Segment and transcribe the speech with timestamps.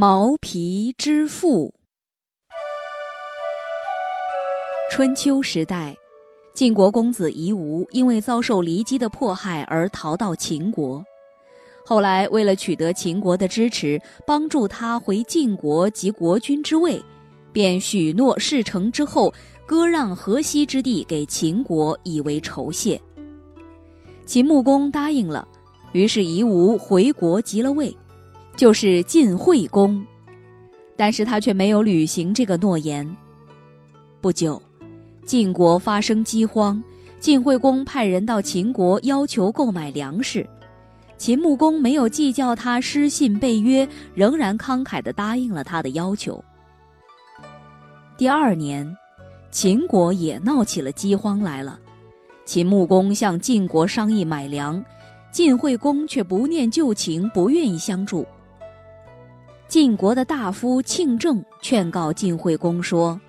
[0.00, 1.74] 毛皮之父。
[4.92, 5.92] 春秋时代，
[6.54, 11.04] 晋国公子夷吾因为遭受骊姬的迫害而逃到秦国。
[11.84, 17.02] 后来，为了取得秦国的支持，帮助他回晋国及国君之位，
[17.52, 19.34] 便许诺事成之后
[19.66, 23.00] 割让河西之地给秦国，以为酬谢。
[24.24, 25.48] 秦穆公答应了，
[25.90, 27.92] 于是夷吾回国即了位。
[28.58, 30.04] 就是晋惠公，
[30.96, 33.08] 但是他却没有履行这个诺言。
[34.20, 34.60] 不久，
[35.24, 36.82] 晋国发生饥荒，
[37.20, 40.44] 晋惠公派人到秦国要求购买粮食，
[41.16, 46.42] 秦穆公没有计较他失信背约，仍然慷慨地答应了他的要求。
[48.16, 48.92] 第二年，
[49.52, 51.78] 秦国也闹起了饥荒来了，
[52.44, 54.84] 秦穆公向晋国商议买粮，
[55.30, 58.26] 晋惠公却不念旧情，不愿意相助。
[59.68, 63.20] 晋国的大夫庆正劝告晋惠公说：“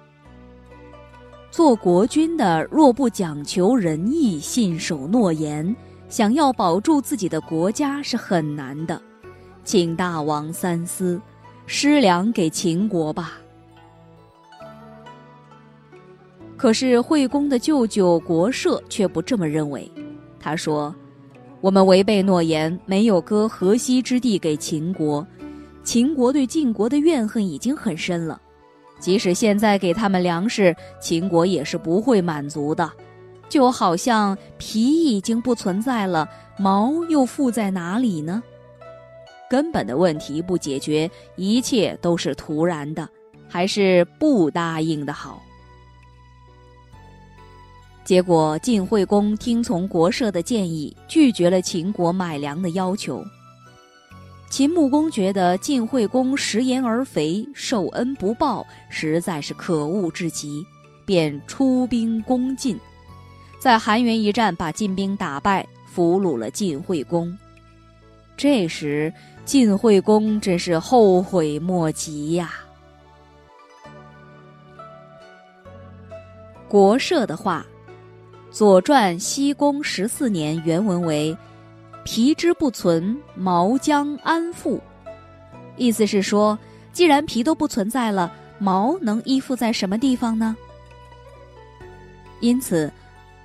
[1.52, 5.76] 做国君的若不讲求仁义、信守诺言，
[6.08, 9.02] 想要保住自己的国家是很难的，
[9.66, 11.20] 请大王三思，
[11.66, 13.34] 施粮给秦国吧。”
[16.56, 19.92] 可是惠公的舅舅国社却不这么认为，
[20.40, 20.96] 他说
[21.60, 25.28] ：“我们违背诺言，没有割河西之地给秦国。”
[25.90, 28.40] 秦国对晋国的怨恨已经很深了，
[29.00, 32.92] 即使现在给他们粮食，秦国也是不会满足的。
[33.50, 36.30] 就好像皮已经不存在了，
[36.60, 38.44] 毛又附在哪里呢？
[39.50, 43.10] 根本的问题不解决，一切都是徒然的，
[43.48, 45.42] 还是不答应的好。
[48.04, 53.26] 结果晋惠公听从国社的建议，拒绝了秦国买粮的要求。
[54.50, 60.66] 秦穆公觉得晋惠公食言而肥，受恩不报，实在是可恶至极，
[61.06, 62.78] 便出兵攻晋，
[63.60, 67.38] 在韩原一战把晋兵打败，俘虏了晋惠公。
[68.36, 69.14] 这时，
[69.46, 72.54] 晋惠公真是后悔莫及呀。
[76.68, 77.66] 国社的话，
[78.52, 81.38] 《左传·西公十四年》原文为。
[82.12, 84.82] 皮之不存，毛将安附？
[85.78, 86.58] 意思是说，
[86.92, 90.58] 既然皮都不存在了，毛能依附在什么地方呢？
[92.40, 92.92] 因此，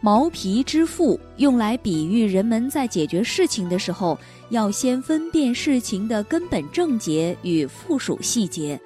[0.01, 8.81] 毛皮之父用来比喻人们在解决事情的时候，要先分辨事情的根本症结与附属细节。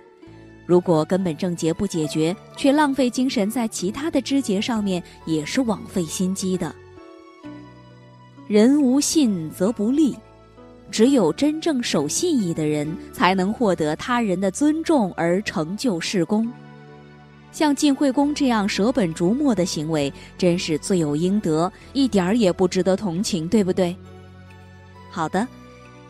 [0.66, 6.74] 如果根本症结不解决，却浪费精神在其他的枝节上面，也是枉费心机的。
[8.48, 10.16] 人无信则不立，
[10.90, 16.50] 只有真正守信义的人，才能获得他人的尊重而成就事功。
[17.52, 23.94] 像晋惠公这样舍本逐末的行为，真是罪有应得，一点儿也不值得同情，对不对？
[25.10, 25.46] 好的，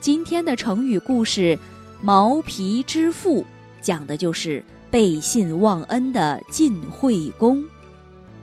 [0.00, 1.58] 今天的成语故事
[2.00, 3.44] “毛皮之父”
[3.82, 4.62] 讲的就是
[4.92, 7.64] 背信忘恩的晋惠公。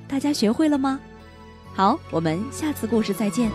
[0.05, 0.99] 大家学会了吗？
[1.73, 3.49] 好，我们下次故事再见。